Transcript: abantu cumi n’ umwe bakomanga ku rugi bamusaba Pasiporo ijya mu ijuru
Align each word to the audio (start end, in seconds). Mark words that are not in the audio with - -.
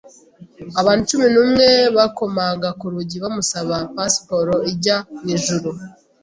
abantu 0.81 1.03
cumi 1.09 1.27
n’ 1.33 1.35
umwe 1.43 1.67
bakomanga 1.95 2.67
ku 2.79 2.85
rugi 2.93 3.17
bamusaba 3.23 3.75
Pasiporo 3.95 4.53
ijya 4.71 4.97
mu 5.21 5.27
ijuru 5.35 5.69